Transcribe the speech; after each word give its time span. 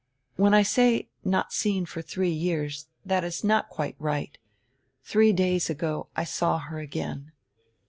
"When 0.35 0.55
I 0.55 0.63
say, 0.63 1.09
'not 1.23 1.53
seen 1.53 1.85
for 1.85 2.01
three 2.01 2.31
years,' 2.31 2.87
that 3.05 3.23
is 3.23 3.43
not 3.43 3.69
quite 3.69 3.95
right. 3.99 4.35
Three 5.03 5.31
days 5.31 5.69
ago 5.69 6.07
I 6.15 6.23
saw 6.23 6.57
her 6.57 6.79
again." 6.79 7.33